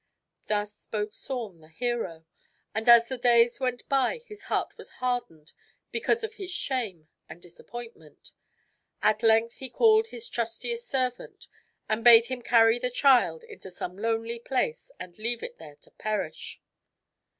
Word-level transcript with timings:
Thus 0.47 0.73
spoke 0.73 1.13
Saum, 1.13 1.59
the 1.61 1.67
hero; 1.67 2.25
and, 2.73 2.89
as 2.89 3.07
the 3.07 3.19
days 3.19 3.59
went 3.59 3.87
by, 3.87 4.17
his 4.17 4.45
heart 4.49 4.75
was 4.75 4.93
hardened 4.97 5.53
because 5.91 6.23
of 6.23 6.33
his 6.33 6.49
shame 6.49 7.07
and 7.29 7.39
disappointment. 7.39 8.31
At 9.03 9.21
length 9.21 9.57
he 9.57 9.69
called 9.69 10.07
his 10.07 10.27
trustiest 10.27 10.87
servant, 10.87 11.47
and 11.87 12.03
bade 12.03 12.25
him 12.29 12.41
carry 12.41 12.79
the 12.79 12.89
child 12.89 13.43
into 13.43 13.69
some 13.69 13.95
lonely 13.95 14.39
place 14.39 14.89
and 14.99 15.15
leave 15.19 15.43
it 15.43 15.59
there 15.59 15.75
to 15.81 15.91
perish. 15.91 16.59